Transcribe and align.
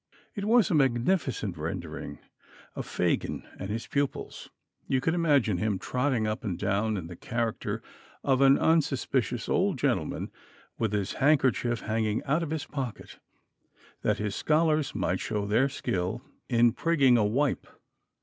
It 0.33 0.45
was 0.45 0.71
a 0.71 0.73
magnificent 0.73 1.57
rendering 1.59 2.17
of 2.75 2.87
Fagin 2.87 3.47
and 3.59 3.69
his 3.69 3.85
pupils. 3.85 4.49
You 4.87 4.99
could 4.99 5.13
imagine 5.13 5.57
him 5.59 5.77
trotting 5.77 6.25
up 6.25 6.43
and 6.43 6.57
down 6.57 6.97
in 6.97 7.05
the 7.05 7.15
character 7.15 7.83
of 8.23 8.41
an 8.41 8.57
unsuspicious 8.57 9.47
old 9.47 9.77
gentleman 9.77 10.31
with 10.79 10.91
his 10.91 11.13
handkerchief 11.21 11.81
hanging 11.81 12.23
out 12.23 12.41
of 12.41 12.49
his 12.49 12.65
pocket, 12.65 13.19
that 14.01 14.17
his 14.17 14.35
scholars 14.35 14.95
might 14.95 15.19
show 15.19 15.45
their 15.45 15.69
skill 15.69 16.23
in 16.49 16.71
prigging 16.73 17.15
a 17.15 17.23
wipe. 17.23 17.67